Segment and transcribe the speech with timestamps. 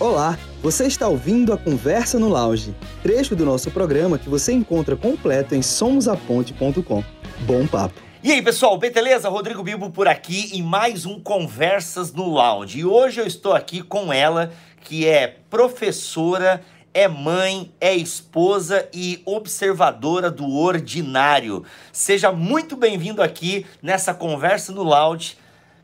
[0.00, 4.96] Olá, você está ouvindo a Conversa no Lounge, trecho do nosso programa que você encontra
[4.96, 7.04] completo em somosaponte.com.
[7.40, 8.00] Bom papo!
[8.22, 9.28] E aí, pessoal, beleza?
[9.28, 12.78] Rodrigo Bilbo por aqui em mais um Conversas no Lounge.
[12.78, 14.50] E hoje eu estou aqui com ela,
[14.80, 16.62] que é professora,
[16.94, 21.62] é mãe, é esposa e observadora do ordinário.
[21.92, 25.36] Seja muito bem-vindo aqui nessa Conversa no Lounge,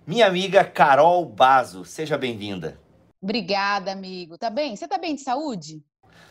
[0.07, 1.85] minha amiga Carol Bazo.
[1.85, 2.86] Seja bem-vinda.
[3.27, 4.39] Obrigada, amigo.
[4.39, 4.77] Tá bem?
[4.77, 5.83] Você tá bem de saúde?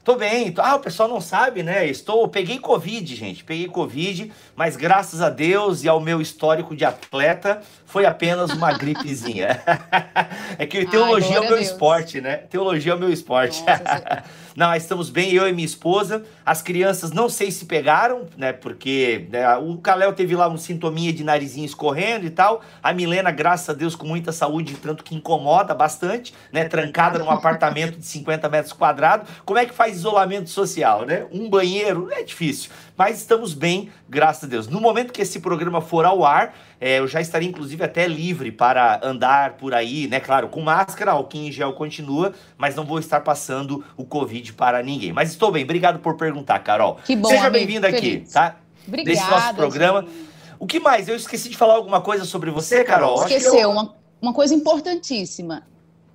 [0.02, 0.53] Tô bem.
[0.58, 1.86] Ah, o pessoal não sabe, né?
[1.86, 3.44] Estou, peguei Covid, gente.
[3.44, 8.72] Peguei Covid, mas graças a Deus e ao meu histórico de atleta, foi apenas uma
[8.80, 9.62] gripezinha.
[10.58, 12.38] é que teologia Ai, é o meu esporte, né?
[12.38, 13.59] Teologia é o meu esporte.
[13.59, 14.23] Nossa,
[14.55, 16.23] não, estamos bem, eu e minha esposa.
[16.45, 18.54] As crianças não sei se pegaram, né?
[18.54, 22.62] Porque né, o Caléo teve lá um sintominha de narizinho escorrendo e tal.
[22.81, 26.64] A Milena, graças a Deus, com muita saúde, tanto que incomoda bastante, né?
[26.70, 29.30] Trancada num apartamento de 50 metros quadrados.
[29.44, 31.26] Como é que faz isolamento social, né?
[31.33, 32.72] Um banheiro é difícil.
[32.98, 34.68] Mas estamos bem, graças a Deus.
[34.68, 38.52] No momento que esse programa for ao ar, é, eu já estaria, inclusive, até livre
[38.52, 40.20] para andar por aí, né?
[40.20, 44.82] Claro, com máscara, o em gel continua, mas não vou estar passando o Covid para
[44.82, 45.12] ninguém.
[45.12, 46.98] Mas estou bem, obrigado por perguntar, Carol.
[47.06, 48.58] Que bom, Seja bem-vinda aqui, tá?
[48.88, 49.20] Obrigada.
[49.20, 50.02] Nesse nosso programa.
[50.02, 50.36] Gente.
[50.58, 51.10] O que mais?
[51.10, 53.22] Eu esqueci de falar alguma coisa sobre você, Carol?
[53.23, 53.72] Esqueceu, eu...
[53.72, 55.68] uma, uma coisa importantíssima.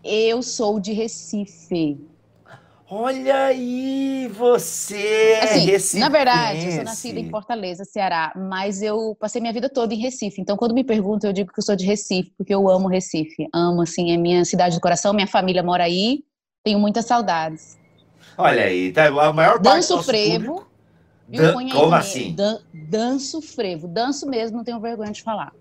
[0.03, 1.99] Eu sou de Recife.
[2.93, 9.17] Olha aí, você é assim, Na verdade, eu sou nascida em Fortaleza, Ceará, mas eu
[9.21, 10.41] passei minha vida toda em Recife.
[10.41, 13.47] Então, quando me perguntam, eu digo que eu sou de Recife, porque eu amo Recife.
[13.55, 16.25] Amo, assim, é minha cidade do coração, minha família mora aí,
[16.65, 17.79] tenho muitas saudades.
[18.37, 20.67] Olha aí, tá, a maior parte Danço do frevo.
[21.29, 22.35] Dan como assim?
[22.35, 25.53] Dan danço frevo, danço mesmo, não tenho vergonha de falar.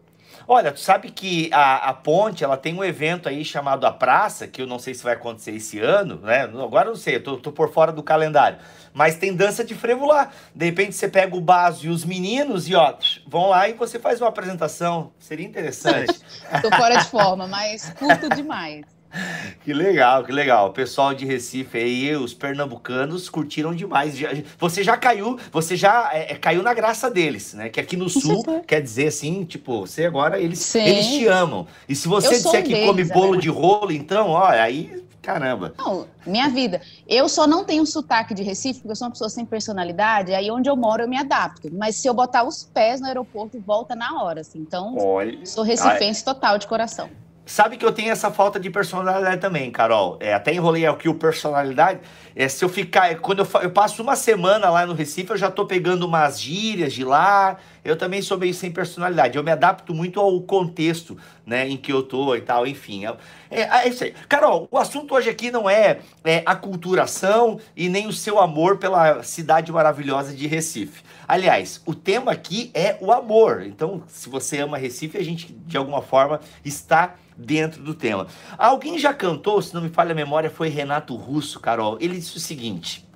[0.47, 4.47] Olha, tu sabe que a, a Ponte, ela tem um evento aí chamado A Praça,
[4.47, 6.43] que eu não sei se vai acontecer esse ano, né?
[6.43, 8.57] Agora eu não sei, eu tô, tô por fora do calendário.
[8.93, 10.29] Mas tem dança de frevo lá.
[10.53, 12.95] De repente você pega o Baso e os meninos e ó,
[13.27, 15.11] vão lá e você faz uma apresentação.
[15.19, 16.19] Seria interessante.
[16.61, 18.98] tô fora de forma, mas curto demais.
[19.63, 20.69] Que legal, que legal.
[20.69, 24.15] O pessoal de Recife aí, os pernambucanos curtiram demais.
[24.57, 27.69] Você já caiu, você já é, é, caiu na graça deles, né?
[27.69, 31.67] Que aqui no sul quer dizer assim, tipo, você agora eles, eles te amam.
[31.87, 35.73] E se você disser que deles, come bolo de rolo, então, ó, aí caramba.
[35.77, 36.81] Não, minha vida.
[37.07, 40.49] Eu só não tenho sotaque de Recife, porque eu sou uma pessoa sem personalidade, aí
[40.49, 41.69] onde eu moro eu me adapto.
[41.71, 44.59] Mas se eu botar os pés no aeroporto, volta na hora, assim.
[44.59, 46.33] Então, Olha, sou recifense ai.
[46.33, 47.09] total de coração.
[47.49, 50.17] Sabe que eu tenho essa falta de personalidade também, Carol.
[50.19, 51.99] É, até enrolei aqui o personalidade.
[52.35, 53.15] É, se eu ficar.
[53.15, 56.93] Quando eu, eu, passo uma semana lá no Recife, eu já tô pegando umas gírias
[56.93, 57.57] de lá.
[57.83, 59.35] Eu também sou meio sem personalidade.
[59.35, 63.07] Eu me adapto muito ao contexto né, em que eu tô e tal, enfim.
[63.07, 63.15] É,
[63.49, 64.13] é, é isso aí.
[64.29, 68.77] Carol, o assunto hoje aqui não é, é a culturação e nem o seu amor
[68.77, 71.01] pela cidade maravilhosa de Recife.
[71.27, 73.63] Aliás, o tema aqui é o amor.
[73.65, 78.27] Então, se você ama Recife, a gente de alguma forma está dentro do tema.
[78.57, 81.97] Alguém já cantou, se não me falha a memória, foi Renato Russo, Carol.
[81.99, 83.07] Ele disse o seguinte: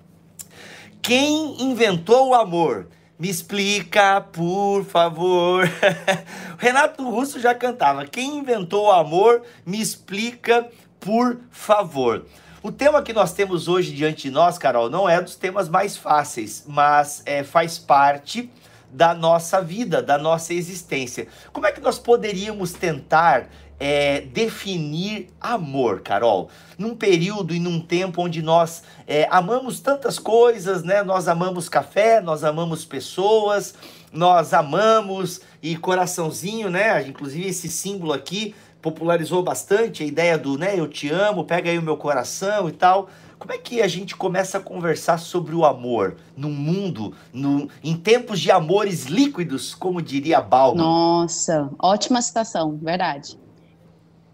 [1.02, 2.88] Quem inventou o amor?
[3.20, 5.70] Me explica, por favor.
[6.58, 8.06] Renato Russo já cantava.
[8.06, 9.44] Quem inventou o amor?
[9.66, 10.68] Me explica,
[11.00, 12.26] por favor.
[12.62, 15.98] O tema que nós temos hoje diante de nós, Carol, não é dos temas mais
[15.98, 18.50] fáceis, mas é, faz parte
[18.94, 21.28] da nossa vida, da nossa existência.
[21.52, 23.50] Como é que nós poderíamos tentar
[23.86, 26.50] é, definir amor, Carol?
[26.78, 31.04] Num período e num tempo onde nós é, amamos tantas coisas, né?
[31.04, 33.76] Nós amamos café, nós amamos pessoas,
[34.10, 37.06] nós amamos e coraçãozinho, né?
[37.06, 40.80] Inclusive esse símbolo aqui popularizou bastante a ideia do, né?
[40.80, 43.10] Eu te amo, pega aí o meu coração e tal.
[43.38, 47.98] Como é que a gente começa a conversar sobre o amor num mundo, no, em
[47.98, 50.78] tempos de amores líquidos, como diria Balbo?
[50.78, 53.43] Nossa, ótima citação, verdade.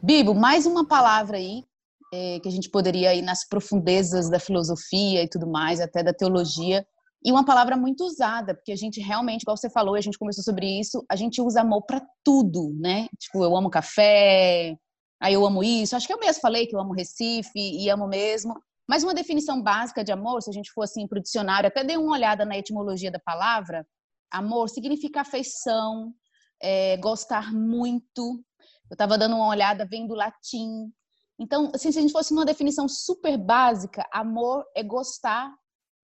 [0.02, 1.66] Bibo, mais uma palavra aí
[2.14, 6.14] é, que a gente poderia ir nas profundezas da filosofia e tudo mais, até da
[6.14, 6.88] teologia,
[7.24, 10.44] e uma palavra muito usada, porque a gente realmente, igual você falou, a gente conversou
[10.44, 13.10] sobre isso, a gente usa amor para tudo, né?
[13.20, 14.78] Tipo, eu amo café,
[15.20, 15.98] aí eu amo isso.
[15.98, 18.56] Acho que eu mesmo falei que eu amo Recife e amo mesmo.
[18.88, 21.84] Mas uma definição básica de amor, se a gente for assim para o dicionário, até
[21.84, 23.86] dei uma olhada na etimologia da palavra,
[24.32, 26.14] amor significa afeição,
[26.62, 28.42] é, gostar muito,
[28.90, 30.92] eu estava dando uma olhada, vem do latim.
[31.40, 35.54] Então, assim, se a gente fosse uma definição super básica, amor é gostar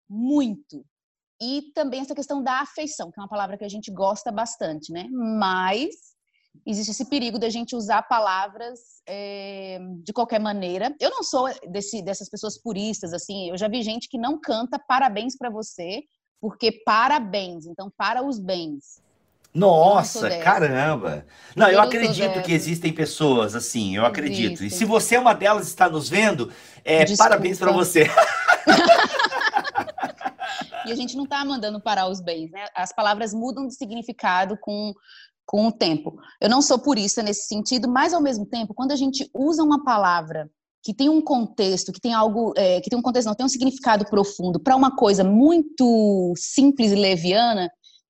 [0.10, 0.86] muito.
[1.42, 4.92] E também essa questão da afeição, que é uma palavra que a gente gosta bastante,
[4.92, 5.08] né?
[5.10, 5.96] Mas
[6.66, 10.94] existe esse perigo da gente usar palavras é, de qualquer maneira.
[11.00, 13.50] Eu não sou desse, dessas pessoas puristas, assim.
[13.50, 16.04] Eu já vi gente que não canta parabéns para você,
[16.42, 19.02] porque parabéns, então para os bens.
[19.54, 21.26] Nossa, caramba!
[21.56, 24.64] Não, eu, eu acredito que existem pessoas assim, eu acredito.
[24.64, 24.68] Existem.
[24.68, 26.52] E se você é uma delas está nos vendo,
[26.86, 28.06] é, parabéns para você.
[30.86, 32.68] e a gente não está mandando parar os bens, né?
[32.76, 34.94] As palavras mudam de significado com
[35.50, 36.16] com o tempo.
[36.40, 39.84] Eu não sou purista nesse sentido, mas ao mesmo tempo, quando a gente usa uma
[39.84, 40.48] palavra
[40.84, 43.50] que tem um contexto, que tem algo, é, que tem um contexto, não tem um
[43.50, 47.68] significado profundo para uma coisa muito simples e leviana,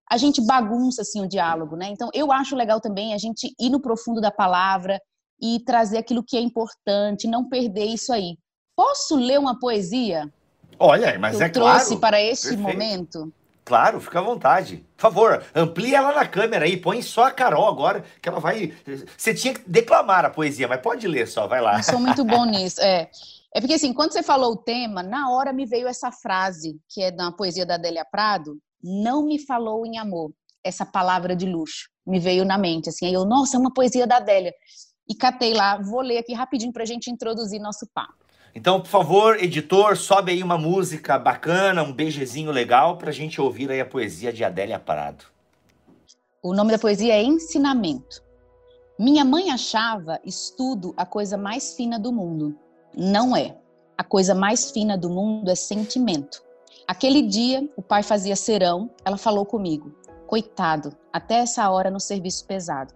[0.10, 1.90] a gente bagunça assim o diálogo, né?
[1.90, 5.00] Então eu acho legal também a gente ir no profundo da palavra
[5.42, 8.38] e trazer aquilo que é importante, não perder isso aí.
[8.76, 10.32] Posso ler uma poesia?
[10.78, 12.00] Olha, mas que é eu trouxe claro.
[12.00, 12.62] para este Perfeito.
[12.64, 13.34] momento.
[13.64, 14.84] Claro, fica à vontade.
[14.98, 18.74] Por favor, amplie ela na câmera aí, põe só a Carol agora, que ela vai.
[19.16, 21.78] Você tinha que declamar a poesia, mas pode ler só, vai lá.
[21.78, 23.10] Eu sou muito bom nisso, é.
[23.54, 27.02] É porque assim, quando você falou o tema, na hora me veio essa frase, que
[27.02, 30.32] é da poesia da Adélia Prado, não me falou em amor,
[30.64, 31.90] essa palavra de luxo.
[32.06, 34.54] Me veio na mente, assim, aí eu, nossa, é uma poesia da Adélia.
[35.08, 38.20] E catei lá, vou ler aqui rapidinho pra gente introduzir nosso papo.
[38.54, 43.40] Então, por favor, editor, sobe aí uma música bacana, um beijezinho legal para a gente
[43.40, 45.26] ouvir aí a poesia de Adélia Prado.
[46.42, 48.24] O nome da poesia é Ensinamento.
[48.98, 52.56] Minha mãe achava estudo a coisa mais fina do mundo.
[52.96, 53.58] Não é.
[53.98, 56.42] A coisa mais fina do mundo é sentimento.
[56.90, 59.94] Aquele dia, o pai fazia serão, ela falou comigo.
[60.26, 62.96] Coitado, até essa hora no serviço pesado.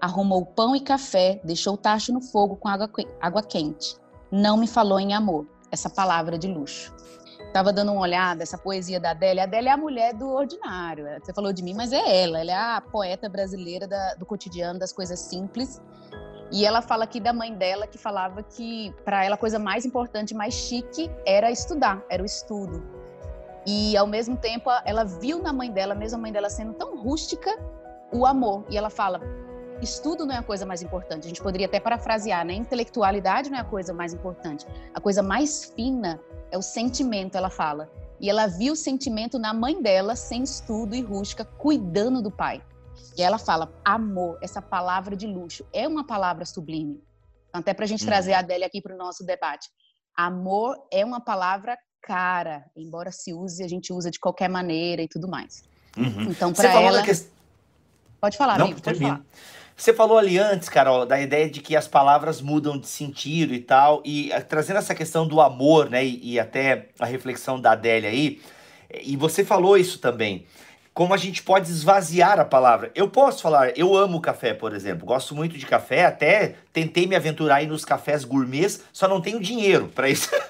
[0.00, 2.90] Arrumou pão e café, deixou o tacho no fogo com água,
[3.20, 4.00] água quente
[4.30, 6.94] não me falou em amor, essa palavra de luxo.
[7.40, 9.42] Estava dando uma olhada, essa poesia da Adélia.
[9.42, 11.06] A Adélia é a mulher do ordinário.
[11.20, 12.38] Você falou de mim, mas é ela.
[12.38, 15.80] Ela é a poeta brasileira da, do cotidiano, das coisas simples.
[16.52, 19.84] E ela fala aqui da mãe dela, que falava que para ela a coisa mais
[19.84, 22.99] importante, mais chique, era estudar, era o estudo.
[23.66, 26.96] E ao mesmo tempo, ela viu na mãe dela, mesmo a mãe dela sendo tão
[26.96, 27.50] rústica,
[28.12, 28.64] o amor.
[28.70, 29.20] E ela fala:
[29.82, 31.24] estudo não é a coisa mais importante.
[31.24, 32.54] A gente poderia até parafrasear, né?
[32.54, 34.66] Intelectualidade não é a coisa mais importante.
[34.94, 36.20] A coisa mais fina
[36.50, 37.90] é o sentimento, ela fala.
[38.18, 42.62] E ela viu o sentimento na mãe dela, sem estudo e rústica, cuidando do pai.
[43.16, 47.02] E ela fala: amor, essa palavra de luxo, é uma palavra sublime.
[47.48, 48.06] Então, até para a gente hum.
[48.06, 49.68] trazer a Adélia aqui para o nosso debate.
[50.16, 55.08] Amor é uma palavra cara, embora se use, a gente usa de qualquer maneira e
[55.08, 55.62] tudo mais.
[55.96, 56.22] Uhum.
[56.30, 57.02] Então, para ela.
[57.02, 57.12] Que...
[58.20, 59.22] Pode falar, Não, amigo, pode falar.
[59.80, 63.60] Você falou ali antes, Carol, da ideia de que as palavras mudam de sentido e
[63.60, 67.72] tal, e uh, trazendo essa questão do amor, né, e, e, até a reflexão da
[67.72, 68.42] Adélia aí,
[69.02, 70.44] e você falou isso também,
[70.92, 72.90] como a gente pode esvaziar a palavra.
[72.94, 77.16] Eu posso falar, eu amo café, por exemplo, gosto muito de café, até tentei me
[77.16, 80.28] aventurar aí nos cafés gourmets, só não tenho dinheiro para isso.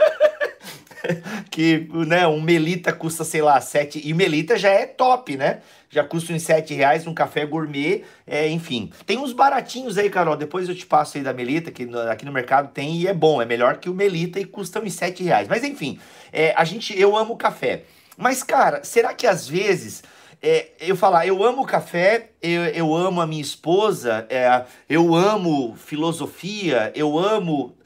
[1.50, 4.00] que né, um melita custa, sei lá, sete.
[4.04, 5.60] E melita já é top, né?
[5.88, 8.92] Já custa uns sete reais um café gourmet, é, enfim.
[9.04, 10.36] Tem uns baratinhos aí, Carol.
[10.36, 13.14] Depois eu te passo aí da melita, que no, aqui no mercado tem e é
[13.14, 13.42] bom.
[13.42, 15.48] É melhor que o melita e custa uns sete reais.
[15.48, 15.98] Mas enfim,
[16.32, 17.82] é, a gente, eu amo café.
[18.16, 20.02] Mas, cara, será que às vezes.
[20.42, 25.76] É, eu falar, eu amo café, eu, eu amo a minha esposa, é, eu amo
[25.76, 27.76] filosofia, eu amo.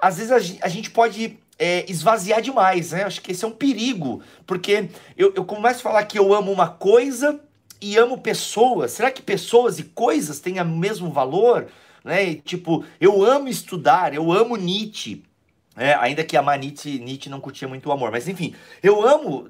[0.00, 3.04] Às vezes a, a gente pode é, esvaziar demais, né?
[3.04, 6.52] Acho que esse é um perigo, porque eu, eu começo a falar que eu amo
[6.52, 7.40] uma coisa
[7.80, 8.92] e amo pessoas.
[8.92, 11.66] Será que pessoas e coisas têm o mesmo valor?
[12.04, 12.34] Né?
[12.36, 15.24] Tipo, eu amo estudar, eu amo Nietzsche.
[15.76, 19.48] É, ainda que a Nietzsche, Nietzsche não curtia muito o amor, mas enfim, eu amo.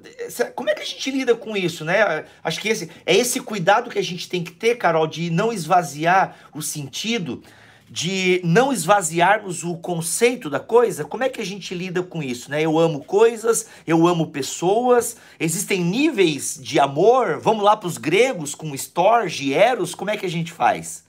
[0.53, 2.23] Como é que a gente lida com isso, né?
[2.43, 5.51] Acho que esse é esse cuidado que a gente tem que ter, Carol, de não
[5.51, 7.41] esvaziar o sentido
[7.89, 12.51] de não esvaziarmos o conceito da coisa, como é que a gente lida com isso,
[12.51, 12.61] né?
[12.61, 18.53] Eu amo coisas, eu amo pessoas, existem níveis de amor, vamos lá para os gregos
[18.53, 21.03] com Storge, Eros, como é que a gente faz?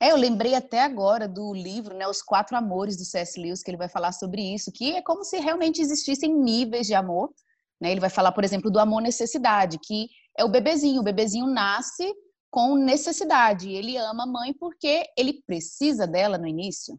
[0.00, 3.40] É, eu lembrei até agora do livro, né, Os Quatro Amores do C.S.
[3.40, 6.94] Lewis, que ele vai falar sobre isso, que é como se realmente existissem níveis de
[6.94, 7.30] amor,
[7.80, 7.90] né?
[7.90, 12.14] Ele vai falar, por exemplo, do amor necessidade, que é o bebezinho, o bebezinho nasce
[12.56, 13.70] com necessidade.
[13.70, 16.98] Ele ama a mãe porque ele precisa dela no início,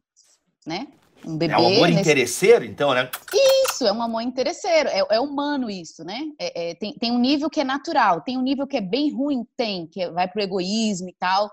[0.67, 0.85] né?
[1.25, 1.51] Um bebê.
[1.55, 2.01] É um amor nesse...
[2.01, 3.09] interesseiro, então, né?
[3.33, 4.87] Isso, é um amor interesseiro.
[4.89, 6.25] É, é humano isso, né?
[6.39, 9.11] É, é, tem, tem um nível que é natural, tem um nível que é bem
[9.11, 11.49] ruim, tem, que vai pro egoísmo e tal,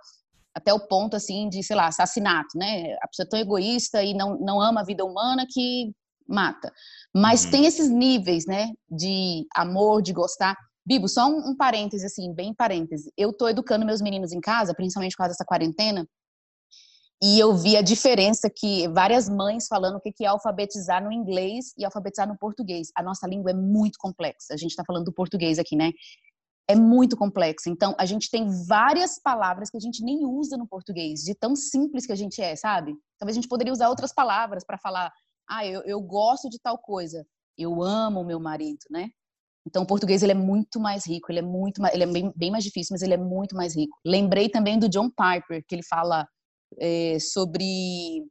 [0.55, 2.99] até o ponto, assim, de, sei lá, assassinato, né?
[3.01, 5.95] A pessoa é tão egoísta e não, não ama a vida humana que
[6.29, 6.71] mata.
[7.11, 7.51] Mas uhum.
[7.53, 8.71] tem esses níveis, né?
[8.91, 10.55] De amor, de gostar.
[10.87, 13.13] Bibo, só um, um parêntese, assim, bem parêntese.
[13.17, 16.07] Eu tô educando meus meninos em casa, principalmente por causa dessa quarentena,
[17.23, 21.73] e eu vi a diferença que várias mães falando o que é alfabetizar no inglês
[21.79, 22.89] e alfabetizar no português.
[22.95, 24.53] A nossa língua é muito complexa.
[24.53, 25.93] A gente está falando do português aqui, né?
[26.69, 27.71] É muito complexa.
[27.71, 31.57] Então, a gente tem várias palavras que a gente nem usa no português, de tão
[31.57, 32.95] simples que a gente é, sabe?
[33.19, 35.11] Talvez a gente poderia usar outras palavras para falar,
[35.49, 37.27] ah, eu, eu gosto de tal coisa,
[37.57, 39.09] eu amo meu marido, né?
[39.67, 42.33] Então, o português ele é muito mais rico, ele é muito mais, ele é bem,
[42.37, 43.99] bem mais difícil, mas ele é muito mais rico.
[44.05, 46.27] Lembrei também do John Piper, que ele fala
[46.79, 48.25] é, sobre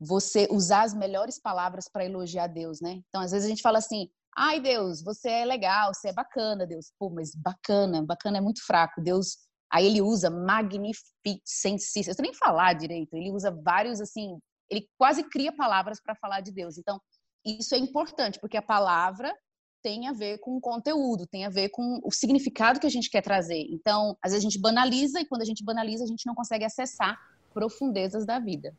[0.00, 3.00] você usar as melhores palavras para elogiar Deus, né?
[3.08, 6.66] Então, às vezes a gente fala assim: ai, Deus, você é legal, você é bacana,
[6.66, 6.92] Deus.
[6.98, 9.02] Pô, mas bacana, bacana é muito fraco.
[9.02, 9.36] Deus,
[9.70, 14.38] aí ele usa magnificência, eu nem falar direito, ele usa vários, assim,
[14.70, 16.78] ele quase cria palavras para falar de Deus.
[16.78, 16.98] Então,
[17.44, 19.34] isso é importante, porque a palavra
[19.82, 23.10] tem a ver com o conteúdo, tem a ver com o significado que a gente
[23.10, 23.66] quer trazer.
[23.70, 26.64] Então, às vezes a gente banaliza e quando a gente banaliza, a gente não consegue
[26.64, 27.18] acessar
[27.52, 28.74] profundezas da vida.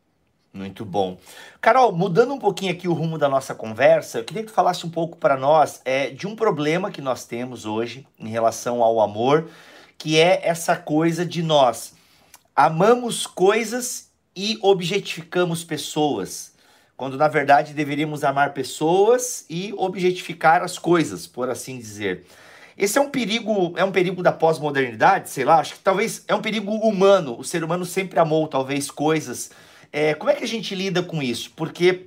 [0.52, 1.18] Muito bom.
[1.60, 4.84] Carol, mudando um pouquinho aqui o rumo da nossa conversa, eu queria que tu falasse
[4.84, 9.00] um pouco para nós é, de um problema que nós temos hoje em relação ao
[9.00, 9.50] amor,
[9.96, 11.94] que é essa coisa de nós
[12.54, 16.51] amamos coisas e objetificamos pessoas,
[17.02, 22.24] quando na verdade deveríamos amar pessoas e objetificar as coisas, por assim dizer.
[22.78, 26.34] Esse é um perigo, é um perigo da pós-modernidade, sei lá, acho que talvez é
[26.36, 27.36] um perigo humano.
[27.36, 29.50] O ser humano sempre amou, talvez, coisas.
[29.92, 31.50] É, como é que a gente lida com isso?
[31.56, 32.06] Porque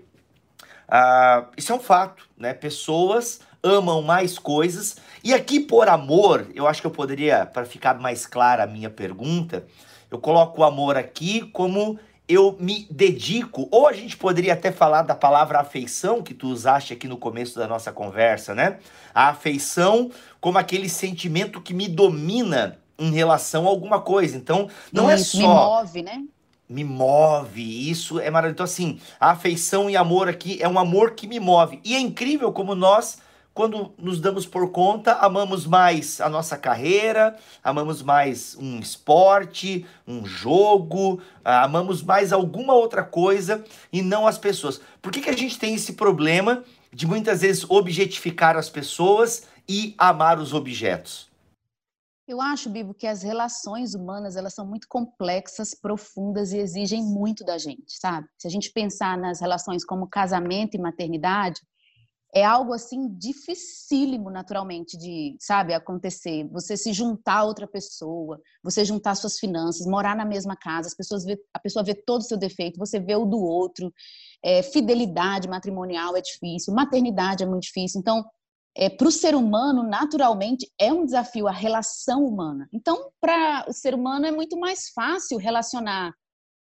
[0.88, 2.54] ah, isso é um fato, né?
[2.54, 4.96] Pessoas amam mais coisas.
[5.22, 8.90] E aqui, por amor, eu acho que eu poderia, para ficar mais clara a minha
[8.90, 9.66] pergunta,
[10.10, 15.04] eu coloco o amor aqui como eu me dedico, ou a gente poderia até falar
[15.04, 18.80] da palavra afeição que tu usaste aqui no começo da nossa conversa, né?
[19.14, 20.10] A afeição
[20.42, 24.36] como aquele sentimento que me domina em relação a alguma coisa.
[24.36, 25.38] Então, não é é só.
[25.38, 26.24] Me move, né?
[26.68, 28.56] Me move, isso é maravilhoso.
[28.56, 31.80] Então, assim, a afeição e amor aqui é um amor que me move.
[31.84, 33.20] E é incrível como nós
[33.56, 40.26] quando nos damos por conta, amamos mais a nossa carreira, amamos mais um esporte, um
[40.26, 44.82] jogo, ah, amamos mais alguma outra coisa e não as pessoas.
[45.02, 49.96] Por que, que a gente tem esse problema de muitas vezes objetificar as pessoas e
[49.98, 51.32] amar os objetos?
[52.28, 57.46] Eu acho, Bibo, que as relações humanas elas são muito complexas, profundas e exigem muito
[57.46, 58.28] da gente, sabe?
[58.38, 61.62] Se a gente pensar nas relações como casamento e maternidade,
[62.36, 66.46] é algo assim dificílimo naturalmente de, sabe, acontecer.
[66.52, 70.94] Você se juntar a outra pessoa, você juntar suas finanças, morar na mesma casa, as
[70.94, 73.90] pessoas vê, a pessoa vê todo o seu defeito, você vê o do outro.
[74.44, 78.02] É, fidelidade matrimonial é difícil, maternidade é muito difícil.
[78.02, 78.26] Então,
[78.76, 82.68] é, para o ser humano, naturalmente, é um desafio a relação humana.
[82.74, 86.14] Então, para o ser humano é muito mais fácil relacionar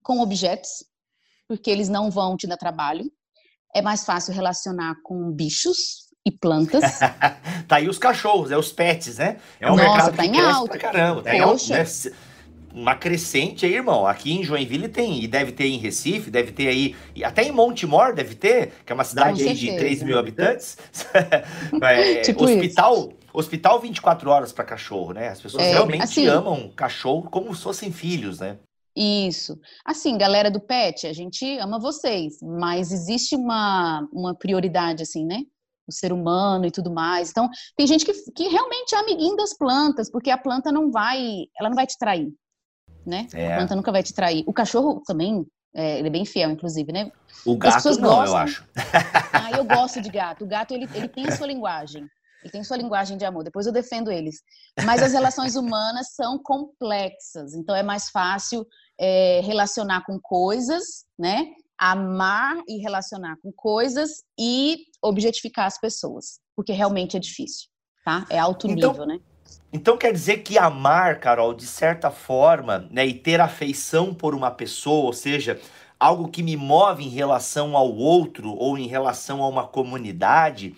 [0.01, 0.83] com objetos,
[1.47, 3.05] porque eles não vão te dar trabalho
[3.75, 6.99] é mais fácil relacionar com bichos e plantas.
[7.67, 9.37] tá aí os cachorros, é os pets, né?
[9.59, 10.69] É um Nossa, mercado tá que em alta.
[10.69, 11.21] pra caramba.
[11.23, 11.77] Tá Poxa.
[11.77, 12.15] Né?
[12.71, 14.05] Uma crescente aí, irmão.
[14.05, 18.13] Aqui em Joinville tem, e deve ter em Recife, deve ter aí, até em Montemor
[18.13, 20.77] deve ter, que é uma cidade aí de 3 mil habitantes.
[21.81, 23.17] é, tipo hospital, isso.
[23.33, 25.29] hospital 24 horas para cachorro, né?
[25.29, 28.57] As pessoas é, realmente assim, amam cachorro como se fossem filhos, né?
[28.95, 29.59] Isso.
[29.85, 35.43] Assim, galera do pet, a gente ama vocês, mas existe uma, uma prioridade, assim, né?
[35.87, 37.29] O ser humano e tudo mais.
[37.29, 41.45] Então, tem gente que, que realmente é amiguinho das plantas, porque a planta não vai,
[41.59, 42.29] ela não vai te trair,
[43.05, 43.27] né?
[43.33, 43.53] É.
[43.53, 44.43] A planta nunca vai te trair.
[44.45, 47.11] O cachorro também, é, ele é bem fiel, inclusive, né?
[47.45, 48.25] O gato não, gostam.
[48.25, 48.67] eu acho.
[49.33, 50.43] Ah, eu gosto de gato.
[50.43, 52.07] O gato, ele, ele tem a sua linguagem.
[52.43, 53.43] Ele tem sua linguagem de amor.
[53.43, 54.41] Depois eu defendo eles.
[54.85, 57.53] Mas as relações humanas são complexas.
[57.53, 58.65] Então é mais fácil
[58.99, 61.47] é, relacionar com coisas, né?
[61.77, 67.69] Amar e relacionar com coisas e objetificar as pessoas, porque realmente é difícil,
[68.03, 68.25] tá?
[68.29, 69.19] É alto então, nível, né?
[69.71, 74.51] Então quer dizer que amar, Carol, de certa forma, né, e ter afeição por uma
[74.51, 75.59] pessoa, ou seja,
[75.99, 80.75] algo que me move em relação ao outro ou em relação a uma comunidade,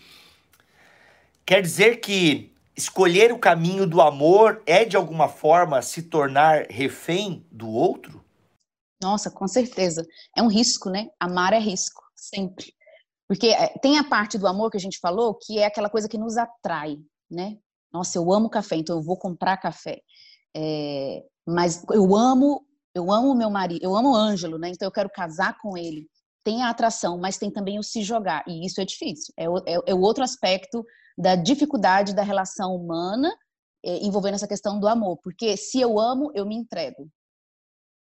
[1.51, 7.45] quer dizer que escolher o caminho do amor é de alguma forma se tornar refém
[7.51, 8.23] do outro?
[9.03, 10.07] Nossa, com certeza.
[10.33, 11.09] É um risco, né?
[11.19, 12.73] Amar é risco, sempre.
[13.27, 16.07] Porque é, tem a parte do amor que a gente falou, que é aquela coisa
[16.07, 16.95] que nos atrai,
[17.29, 17.57] né?
[17.91, 19.99] Nossa, eu amo café, então eu vou comprar café.
[20.55, 22.65] É, mas eu amo,
[22.95, 24.69] eu amo meu marido, eu amo o Ângelo, né?
[24.69, 26.07] Então eu quero casar com ele.
[26.45, 29.33] Tem a atração, mas tem também o se jogar, e isso é difícil.
[29.35, 30.85] É o, é, é o outro aspecto
[31.21, 33.31] da dificuldade da relação humana
[33.85, 37.07] é, envolvendo essa questão do amor, porque se eu amo, eu me entrego.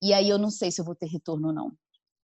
[0.02, 1.72] E aí eu não sei se eu vou ter retorno ou não.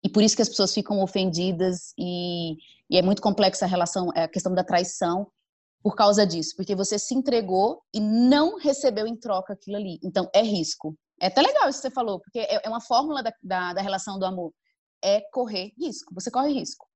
[0.04, 2.54] E por isso que as pessoas ficam ofendidas e,
[2.90, 5.30] e é muito complexa a relação, a questão da traição
[5.84, 10.00] por causa disso, porque você se entregou e não recebeu em troca aquilo ali.
[10.04, 10.98] Então, é risco.
[11.22, 13.82] É até legal isso que você falou, porque é, é uma fórmula da, da, da
[13.82, 14.54] relação do amor.
[15.04, 16.14] É correr risco.
[16.14, 16.89] Você corre risco.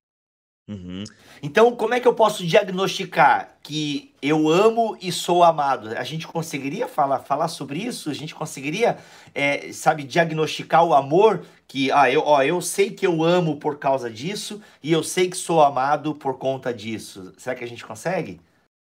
[0.66, 1.04] Uhum.
[1.42, 5.90] Então, como é que eu posso diagnosticar que eu amo e sou amado?
[5.90, 8.10] A gente conseguiria falar, falar sobre isso?
[8.10, 8.98] A gente conseguiria,
[9.36, 11.46] é, sabe, diagnosticar o amor?
[11.68, 15.30] Que, ah, eu, ó, eu sei que eu amo por causa disso e eu sei
[15.30, 17.34] que sou amado por conta disso.
[17.38, 18.40] Será que a gente consegue?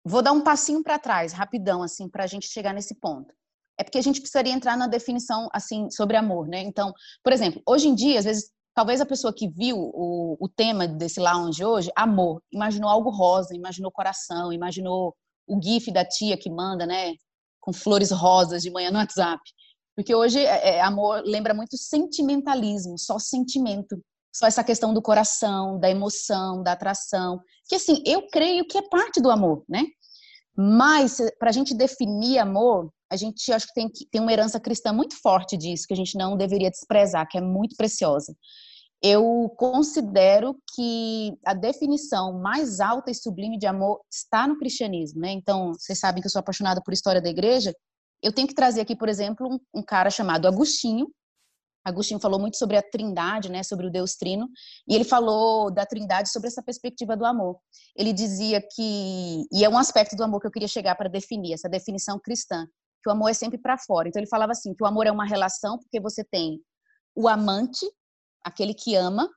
[0.03, 3.35] Vou dar um passinho para trás, rapidão, assim, para a gente chegar nesse ponto.
[3.79, 6.61] É porque a gente precisaria entrar na definição, assim, sobre amor, né?
[6.61, 10.49] Então, por exemplo, hoje em dia, às vezes talvez a pessoa que viu o, o
[10.51, 15.17] tema desse lounge hoje, amor, imaginou algo rosa, imaginou coração, imaginou
[15.47, 17.15] o gif da tia que manda, né,
[17.59, 19.43] com flores rosas de manhã no WhatsApp.
[19.97, 23.99] Porque hoje é, é, amor lembra muito sentimentalismo, só sentimento,
[24.31, 28.83] só essa questão do coração, da emoção, da atração, que assim, eu creio que é
[28.91, 29.87] parte do amor, né?
[30.55, 34.93] Mas para a gente definir amor, a gente acho que tem, tem uma herança cristã
[34.93, 38.35] muito forte disso, que a gente não deveria desprezar, que é muito preciosa
[39.03, 45.31] eu considero que a definição mais alta e sublime de amor está no cristianismo, né?
[45.33, 47.75] Então, vocês sabem que eu sou apaixonada por história da igreja.
[48.23, 51.09] Eu tenho que trazer aqui, por exemplo, um, um cara chamado Agostinho.
[51.85, 54.49] Agostinho falou muito sobre a Trindade, né, sobre o Deus Trino,
[54.89, 57.61] e ele falou da Trindade sobre essa perspectiva do amor.
[57.95, 61.53] Ele dizia que e é um aspecto do amor que eu queria chegar para definir,
[61.53, 62.67] essa definição cristã,
[63.07, 64.09] que o amor é sempre para fora.
[64.09, 66.61] Então ele falava assim, que o amor é uma relação porque você tem
[67.15, 67.87] o amante,
[68.45, 69.31] aquele que ama,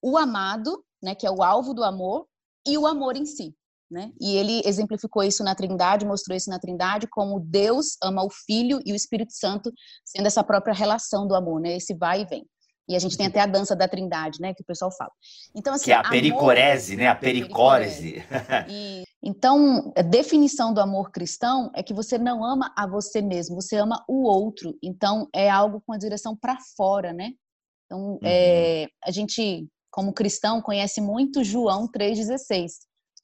[0.00, 2.28] o amado, né, que é o alvo do amor,
[2.64, 3.52] e o amor em si.
[3.90, 4.12] Né?
[4.20, 8.80] E ele exemplificou isso na Trindade, mostrou isso na Trindade, como Deus ama o Filho
[8.86, 9.72] e o Espírito Santo,
[10.04, 11.76] sendo essa própria relação do amor, né?
[11.76, 12.48] esse vai e vem.
[12.88, 15.10] E a gente tem até a dança da Trindade, né, que o pessoal fala.
[15.54, 18.22] Então assim, que é a pericorese, amor, né, a pericórese.
[18.68, 23.60] E, então, a definição do amor cristão é que você não ama a você mesmo,
[23.60, 24.78] você ama o outro.
[24.80, 27.32] Então, é algo com a direção para fora, né?
[27.84, 28.18] Então, uhum.
[28.22, 32.70] é, a gente, como cristão, conhece muito João 3,16.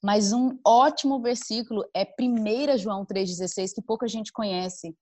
[0.03, 4.93] Mas um ótimo versículo é 1 João 3,16, que pouca gente conhece.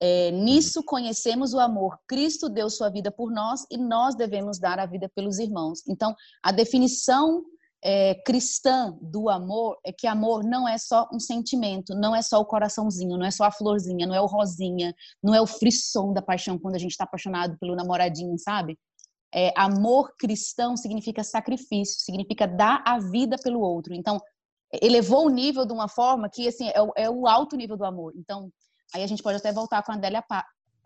[0.00, 1.98] É, nisso conhecemos o amor.
[2.06, 5.82] Cristo deu sua vida por nós e nós devemos dar a vida pelos irmãos.
[5.88, 7.44] Então, a definição
[7.82, 12.40] é, cristã do amor é que amor não é só um sentimento, não é só
[12.40, 16.12] o coraçãozinho, não é só a florzinha, não é o rosinha, não é o frisson
[16.12, 18.78] da paixão quando a gente está apaixonado pelo namoradinho, sabe?
[19.34, 23.94] É, amor cristão significa sacrifício, significa dar a vida pelo outro.
[23.94, 24.18] Então,
[24.82, 27.84] elevou o nível de uma forma que, assim, é o, é o alto nível do
[27.84, 28.12] amor.
[28.16, 28.50] Então,
[28.94, 30.24] aí a gente pode até voltar com a Adélia,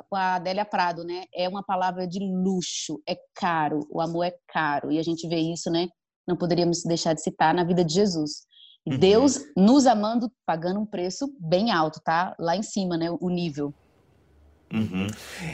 [0.09, 1.25] com a Adélia Prado, né?
[1.35, 4.91] É uma palavra de luxo, é caro, o amor é caro.
[4.91, 5.89] E a gente vê isso, né?
[6.27, 8.43] Não poderíamos deixar de citar na vida de Jesus.
[8.87, 8.99] Uhum.
[8.99, 12.35] Deus nos amando, pagando um preço bem alto, tá?
[12.39, 13.11] Lá em cima, né?
[13.11, 13.73] O nível.
[14.73, 15.07] Uhum.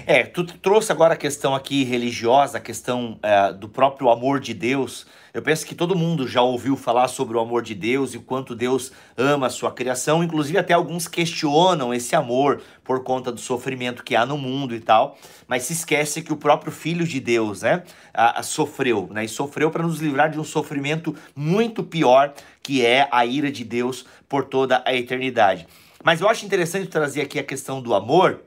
[0.06, 4.54] É, tu trouxe agora a questão aqui religiosa, a questão é, do próprio amor de
[4.54, 5.06] Deus.
[5.34, 8.22] Eu penso que todo mundo já ouviu falar sobre o amor de Deus e o
[8.22, 10.22] quanto Deus ama a sua criação.
[10.22, 14.80] Inclusive, até alguns questionam esse amor por conta do sofrimento que há no mundo e
[14.80, 15.18] tal.
[15.48, 17.82] Mas se esquece que o próprio Filho de Deus, né,
[18.14, 22.86] a, a sofreu, né, e sofreu para nos livrar de um sofrimento muito pior, que
[22.86, 25.66] é a ira de Deus por toda a eternidade.
[26.04, 28.40] Mas eu acho interessante trazer aqui a questão do amor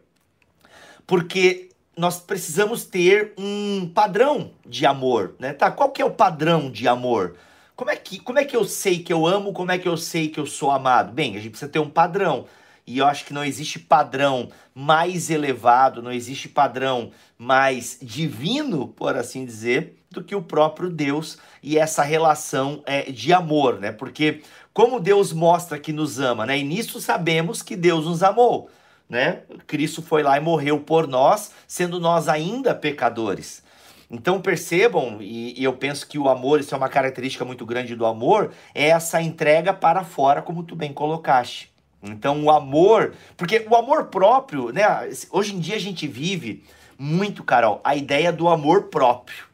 [1.06, 5.54] porque nós precisamos ter um padrão de amor, né?
[5.54, 7.36] Tá, qual que é o padrão de amor?
[7.76, 9.54] Como é que, como é que eu sei que eu amo?
[9.54, 11.12] Como é que eu sei que eu sou amado?
[11.12, 12.46] Bem, a gente precisa ter um padrão.
[12.86, 19.16] E eu acho que não existe padrão mais elevado, não existe padrão mais divino, por
[19.16, 23.92] assim dizer, do que o próprio Deus e essa relação é, de amor, né?
[23.92, 24.42] Porque
[24.74, 26.58] como Deus mostra que nos ama, né?
[26.58, 28.70] E nisso sabemos que Deus nos amou
[29.12, 29.42] né?
[29.68, 33.62] Cristo foi lá e morreu por nós, sendo nós ainda pecadores.
[34.10, 37.94] Então percebam, e, e, eu penso que o amor, isso é uma característica muito grande
[37.94, 41.70] do amor, é essa entrega para fora, como tu bem colocaste.
[42.02, 44.84] Então o amor, porque o amor próprio, né?
[45.30, 46.64] Hoje em dia a gente vive
[46.98, 49.51] muito, Carol, a ideia do amor próprio.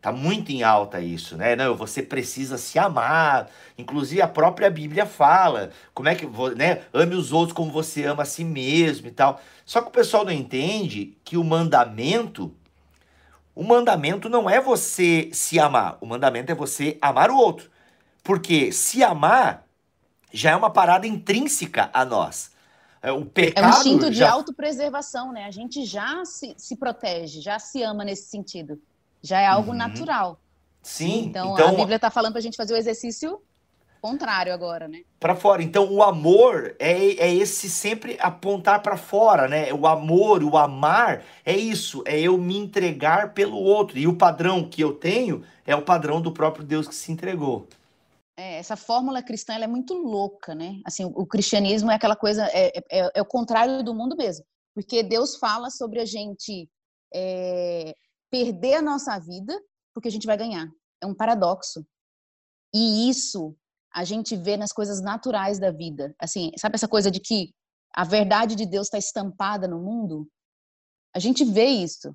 [0.00, 1.54] Tá muito em alta isso, né?
[1.54, 3.48] Não, você precisa se amar.
[3.76, 6.82] Inclusive a própria Bíblia fala, como é que, né?
[6.92, 9.40] Ame os outros como você ama a si mesmo e tal.
[9.64, 12.54] Só que o pessoal não entende que o mandamento
[13.54, 17.70] o mandamento não é você se amar, o mandamento é você amar o outro.
[18.22, 19.66] Porque se amar
[20.32, 22.52] já é uma parada intrínseca a nós.
[23.02, 24.30] É, o pecado é um instinto de já...
[24.30, 25.44] autopreservação, né?
[25.44, 28.80] A gente já se, se protege, já se ama nesse sentido.
[29.22, 29.76] Já é algo uhum.
[29.76, 30.40] natural.
[30.82, 31.26] Sim.
[31.26, 33.40] Então, então a Bíblia está falando para a gente fazer o exercício
[34.00, 35.02] contrário agora, né?
[35.18, 35.62] Para fora.
[35.62, 39.72] Então, o amor é, é esse sempre apontar para fora, né?
[39.72, 43.98] O amor, o amar é isso, é eu me entregar pelo outro.
[43.98, 47.68] E o padrão que eu tenho é o padrão do próprio Deus que se entregou.
[48.36, 50.80] É, essa fórmula cristã é muito louca, né?
[50.84, 54.44] Assim, o, o cristianismo é aquela coisa, é, é, é, o contrário do mundo mesmo.
[54.74, 56.68] Porque Deus fala sobre a gente
[57.14, 57.94] é,
[58.30, 59.60] perder a nossa vida
[59.94, 60.68] porque a gente vai ganhar.
[61.02, 61.84] É um paradoxo.
[62.74, 63.56] E isso
[63.92, 66.14] a gente vê nas coisas naturais da vida.
[66.18, 67.52] Assim, sabe essa coisa de que
[67.92, 70.28] a verdade de Deus está estampada no mundo?
[71.14, 72.14] A gente vê isso.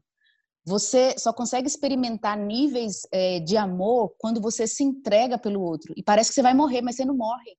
[0.65, 5.93] Você só consegue experimentar níveis é, de amor quando você se entrega pelo outro.
[5.95, 7.55] E parece que você vai morrer, mas você não morre.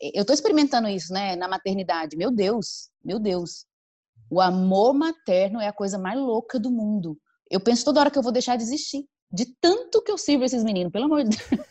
[0.00, 2.16] Eu estou experimentando isso, né, na maternidade.
[2.16, 3.66] Meu Deus, meu Deus.
[4.30, 7.18] O amor materno é a coisa mais louca do mundo.
[7.50, 9.04] Eu penso toda hora que eu vou deixar de existir.
[9.30, 11.66] De tanto que eu sirvo esses meninos, pelo amor de Deus.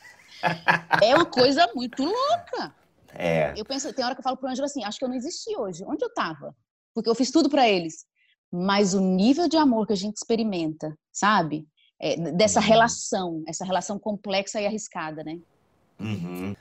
[1.01, 2.75] é uma coisa muito louca.
[3.13, 3.53] É.
[3.55, 5.55] Eu penso, tem hora que eu falo pro Ângelo assim, acho que eu não existi
[5.55, 5.83] hoje.
[5.85, 6.55] Onde eu tava?
[6.93, 8.05] Porque eu fiz tudo para eles.
[8.51, 11.67] Mas o nível de amor que a gente experimenta, sabe?
[11.99, 12.65] É, dessa uhum.
[12.65, 15.39] relação, essa relação complexa e arriscada, né?
[15.99, 16.55] Uhum.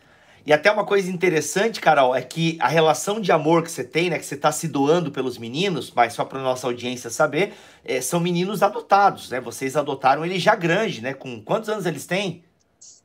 [0.46, 4.10] E até uma coisa interessante, Carol, é que a relação de amor que você tem,
[4.10, 8.00] né, que você está se doando pelos meninos, mas só para nossa audiência saber, é,
[8.02, 9.40] são meninos adotados, né?
[9.40, 11.14] Vocês adotaram ele já grande, né?
[11.14, 12.44] Com quantos anos eles têm?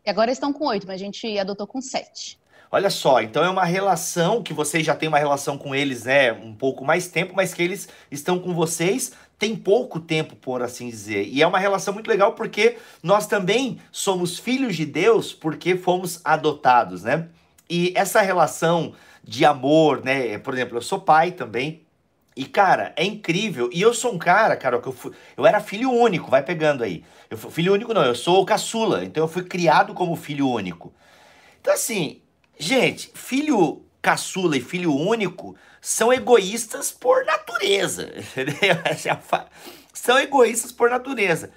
[0.06, 2.38] Agora estão com oito, mas a gente adotou com sete.
[2.72, 6.32] Olha só, então é uma relação que vocês já têm uma relação com eles, né,
[6.32, 10.90] um pouco mais tempo, mas que eles estão com vocês tem pouco tempo, por assim
[10.90, 11.26] dizer.
[11.26, 16.20] E é uma relação muito legal porque nós também somos filhos de Deus porque fomos
[16.26, 17.30] adotados, né?
[17.70, 20.38] E essa relação de amor, né?
[20.40, 21.84] Por exemplo, eu sou pai também.
[22.36, 23.70] E, cara, é incrível.
[23.72, 26.84] E eu sou um cara, cara, que eu, fui, eu era filho único, vai pegando
[26.84, 27.04] aí.
[27.30, 29.06] Eu fui, filho único não, eu sou caçula.
[29.06, 30.94] Então eu fui criado como filho único.
[31.62, 32.22] Então, assim,
[32.58, 37.49] gente, filho caçula e filho único são egoístas por natureza.
[38.32, 38.78] Entendeu?
[38.84, 38.96] É
[39.94, 41.52] são egoístas por natureza.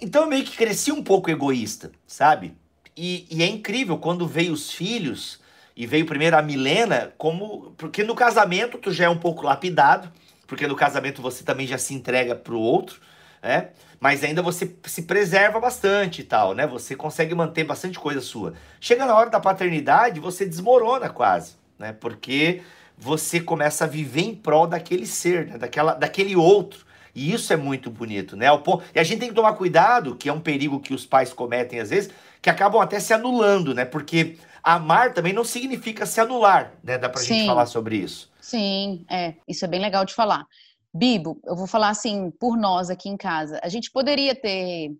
[0.00, 2.56] Então eu meio que cresci um pouco egoísta, sabe?
[2.96, 5.40] E, e é incrível quando veio os filhos
[5.76, 7.72] e veio primeiro a Milena, como.
[7.76, 10.10] Porque no casamento tu já é um pouco lapidado,
[10.46, 13.00] porque no casamento você também já se entrega pro outro,
[13.42, 13.70] né?
[13.98, 16.66] Mas ainda você se preserva bastante e tal, né?
[16.66, 18.54] Você consegue manter bastante coisa sua.
[18.80, 21.92] Chega na hora da paternidade, você desmorona quase, né?
[21.92, 22.62] Porque
[23.00, 25.58] você começa a viver em prol daquele ser, né?
[25.58, 26.84] Daquela, daquele outro.
[27.14, 28.46] E isso é muito bonito, né?
[28.94, 31.80] E a gente tem que tomar cuidado, que é um perigo que os pais cometem
[31.80, 32.10] às vezes,
[32.40, 33.84] que acabam até se anulando, né?
[33.84, 36.98] Porque amar também não significa se anular, né?
[36.98, 37.34] Dá pra Sim.
[37.34, 38.30] gente falar sobre isso.
[38.40, 39.34] Sim, é.
[39.48, 40.46] Isso é bem legal de falar.
[40.92, 43.58] Bibo, eu vou falar assim, por nós aqui em casa.
[43.62, 44.90] A gente poderia ter,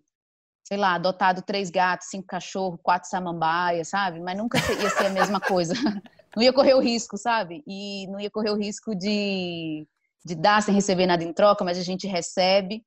[0.63, 4.19] sei lá, adotado três gatos, cinco cachorros, quatro samambaias, sabe?
[4.19, 5.73] Mas nunca ia ser a mesma coisa.
[6.35, 7.63] Não ia correr o risco, sabe?
[7.67, 9.85] E não ia correr o risco de,
[10.25, 12.83] de dar sem receber nada em troca, mas a gente recebe.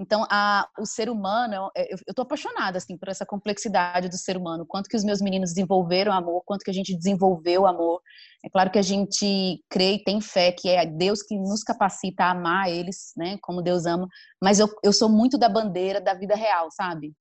[0.00, 4.64] Então, a, o ser humano, eu, tô apaixonada, assim, por essa complexidade do ser humano.
[4.66, 8.00] Quanto que os meus meninos desenvolveram amor, quanto que a gente desenvolveu amor.
[8.42, 12.24] É claro que a gente crê e tem fé que é Deus que nos capacita
[12.24, 14.08] a amar eles, né, como Deus ama.
[14.42, 17.12] Mas eu, eu sou muito da bandeira da vida real, sabe?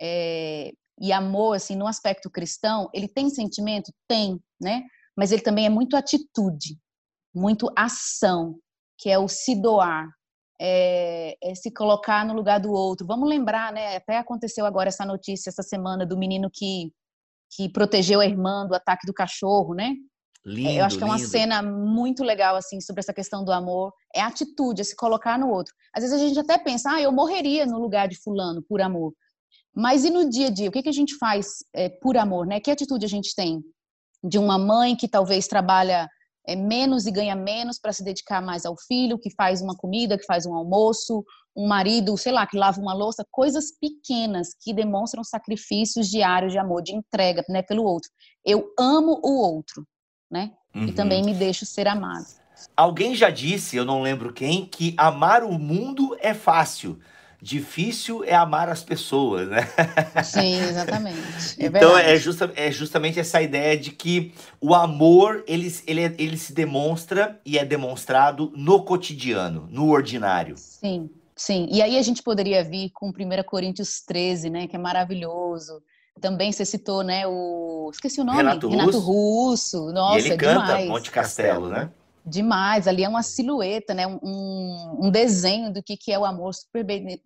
[0.00, 3.92] É, e amor, assim, no aspecto cristão, ele tem sentimento?
[4.08, 4.84] Tem, né?
[5.16, 6.78] Mas ele também é muito atitude,
[7.34, 8.58] muito ação,
[8.98, 10.08] que é o se doar,
[10.60, 13.06] é, é, se colocar no lugar do outro.
[13.06, 13.96] Vamos lembrar, né?
[13.96, 16.92] Até aconteceu agora essa notícia essa semana do menino que,
[17.54, 19.94] que protegeu a irmã do ataque do cachorro, né?
[20.44, 23.92] Lindo, eu acho que é uma cena muito legal assim sobre essa questão do amor.
[24.14, 25.74] É a atitude, é se colocar no outro.
[25.92, 29.12] Às vezes a gente até pensa, ah, eu morreria no lugar de fulano por amor.
[29.74, 30.68] Mas e no dia a dia?
[30.68, 32.60] O que, que a gente faz é, por amor, né?
[32.60, 33.60] Que atitude a gente tem?
[34.26, 36.08] De uma mãe que talvez trabalha
[36.46, 40.16] é, menos e ganha menos para se dedicar mais ao filho, que faz uma comida,
[40.16, 41.24] que faz um almoço,
[41.56, 46.58] um marido, sei lá, que lava uma louça, coisas pequenas que demonstram sacrifícios diários de
[46.58, 48.10] amor, de entrega, né, pelo outro.
[48.44, 49.86] Eu amo o outro,
[50.30, 50.52] né?
[50.74, 50.86] Uhum.
[50.86, 52.26] E também me deixo ser amado.
[52.76, 56.98] Alguém já disse, eu não lembro quem, que amar o mundo é fácil
[57.46, 59.60] difícil é amar as pessoas, né?
[60.24, 61.16] Sim, exatamente.
[61.60, 66.36] É então é, justa, é justamente essa ideia de que o amor ele, ele, ele
[66.36, 70.56] se demonstra e é demonstrado no cotidiano, no ordinário.
[70.58, 71.68] Sim, sim.
[71.70, 73.12] E aí a gente poderia vir com 1
[73.46, 74.66] Coríntios 13, né?
[74.66, 75.80] Que é maravilhoso.
[76.20, 77.28] Também você citou, né?
[77.28, 77.90] O.
[77.92, 78.38] Esqueci o nome.
[78.38, 79.78] Renato, Renato Russo.
[79.78, 79.92] Russo.
[79.92, 80.88] Nossa, e ele é canta demais.
[80.88, 81.90] Monte Castelo, né?
[82.26, 84.06] Demais, ali é uma silhueta, né?
[84.06, 87.22] Um, um desenho do que, que é o amor super bem,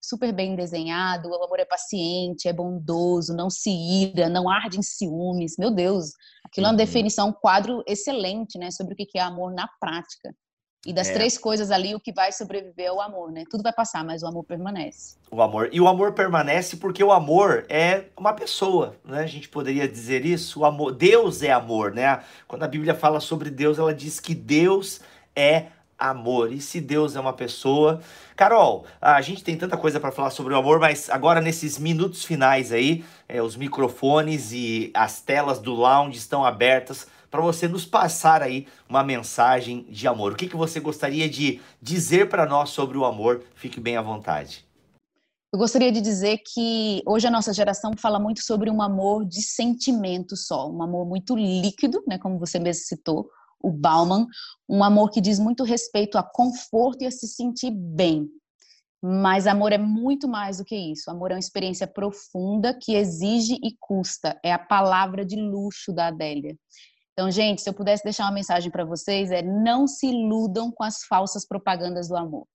[0.00, 4.82] super bem desenhado, o amor é paciente, é bondoso, não se ira, não arde em
[4.82, 5.56] ciúmes.
[5.58, 6.12] Meu Deus,
[6.44, 6.76] aquilo é uma uhum.
[6.76, 10.32] definição, um quadro excelente, né, sobre o que é amor na prática.
[10.86, 11.12] E das é.
[11.12, 13.44] três coisas ali, o que vai sobreviver é o amor, né?
[13.50, 15.16] Tudo vai passar, mas o amor permanece.
[15.30, 15.68] O amor.
[15.72, 19.20] E o amor permanece porque o amor é uma pessoa, né?
[19.20, 20.60] A gente poderia dizer isso.
[20.60, 22.22] O amor, Deus é amor, né?
[22.46, 25.00] Quando a Bíblia fala sobre Deus, ela diz que Deus
[25.34, 25.66] é
[25.98, 26.52] amor.
[26.52, 28.00] E se Deus é uma pessoa.
[28.36, 32.24] Carol, a gente tem tanta coisa para falar sobre o amor, mas agora nesses minutos
[32.24, 37.84] finais aí, é, os microfones e as telas do lounge estão abertas para você nos
[37.84, 40.32] passar aí uma mensagem de amor.
[40.32, 43.42] O que, que você gostaria de dizer para nós sobre o amor?
[43.54, 44.66] Fique bem à vontade.
[45.52, 49.40] Eu gostaria de dizer que hoje a nossa geração fala muito sobre um amor de
[49.40, 54.26] sentimento só, um amor muito líquido, né, como você mesmo citou, o Bauman,
[54.68, 58.28] um amor que diz muito respeito a conforto e a se sentir bem.
[59.02, 61.10] Mas amor é muito mais do que isso.
[61.10, 64.38] Amor é uma experiência profunda que exige e custa.
[64.44, 66.56] É a palavra de luxo da Adélia.
[67.18, 70.84] Então, gente, se eu pudesse deixar uma mensagem para vocês, é não se iludam com
[70.84, 72.46] as falsas propagandas do amor.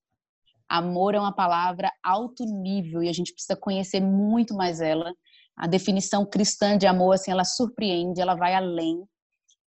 [0.69, 5.13] Amor é uma palavra alto nível e a gente precisa conhecer muito mais ela.
[5.54, 9.04] A definição cristã de amor, assim, ela surpreende, ela vai além.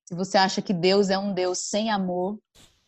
[0.07, 2.39] Se você acha que Deus é um Deus sem amor,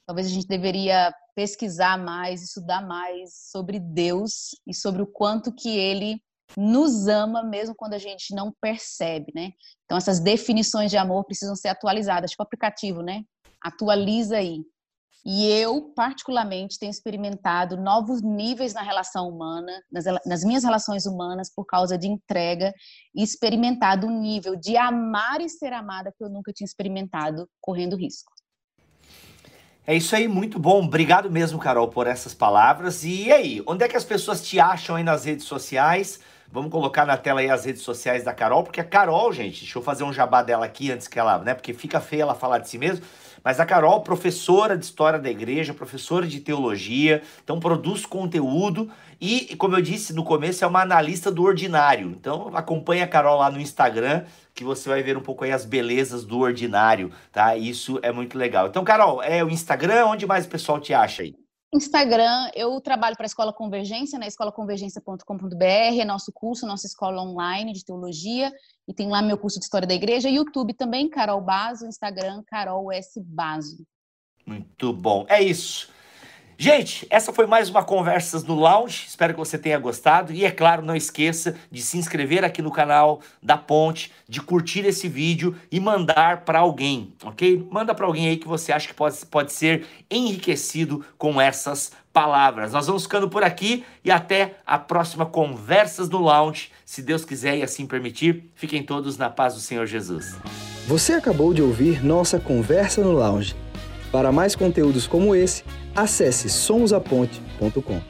[0.07, 5.77] talvez a gente deveria pesquisar mais, estudar mais sobre Deus e sobre o quanto que
[5.77, 6.18] ele
[6.57, 9.53] nos ama mesmo quando a gente não percebe, né?
[9.85, 13.23] Então essas definições de amor precisam ser atualizadas, tipo aplicativo, né?
[13.61, 14.63] Atualiza aí.
[15.27, 21.53] E eu, particularmente, tenho experimentado novos níveis na relação humana, nas, nas, minhas relações humanas,
[21.55, 22.73] por causa de entrega,
[23.15, 27.97] e experimentado um nível de amar e ser amada que eu nunca tinha experimentado, correndo
[27.97, 28.33] risco.
[29.87, 30.85] É isso aí, muito bom.
[30.85, 33.05] Obrigado mesmo, Carol, por essas palavras.
[33.05, 36.21] E aí, onde é que as pessoas te acham aí nas redes sociais?
[36.51, 39.79] Vamos colocar na tela aí as redes sociais da Carol, porque a Carol, gente, deixa
[39.79, 41.53] eu fazer um jabá dela aqui antes que ela, né?
[41.53, 43.05] Porque fica feia ela falar de si mesma.
[43.45, 49.55] Mas a Carol, professora de história da igreja, professora de teologia, então produz conteúdo e,
[49.57, 52.17] como eu disse no começo, é uma analista do ordinário.
[52.19, 55.67] Então acompanha a Carol lá no Instagram, que você vai ver um pouco aí as
[55.67, 57.57] belezas do ordinário, tá?
[57.57, 58.69] Isso é muito legal.
[58.69, 61.48] Então, Carol, é o Instagram, onde mais o pessoal te acha aí?
[61.72, 64.26] Instagram, eu trabalho para a Escola Convergência, né?
[64.26, 68.50] escolaconvergência.com.br, é nosso curso, nossa escola online de teologia,
[68.88, 72.90] e tem lá meu curso de História da Igreja, YouTube também, Carol Baso, Instagram, Carol
[72.90, 73.20] S.
[73.22, 73.85] Baso.
[74.46, 75.90] Muito bom, é isso.
[76.61, 79.05] Gente, essa foi mais uma Conversas no Lounge.
[79.07, 80.33] Espero que você tenha gostado.
[80.33, 84.85] E é claro, não esqueça de se inscrever aqui no canal da Ponte, de curtir
[84.85, 87.64] esse vídeo e mandar para alguém, ok?
[87.71, 92.73] Manda para alguém aí que você acha que pode, pode ser enriquecido com essas palavras.
[92.73, 96.73] Nós vamos ficando por aqui e até a próxima Conversas no Lounge.
[96.85, 100.35] Se Deus quiser e assim permitir, fiquem todos na paz do Senhor Jesus.
[100.88, 103.55] Você acabou de ouvir nossa Conversa no Lounge.
[104.11, 105.62] Para mais conteúdos como esse,
[106.03, 108.01] acesse somosaponte.com.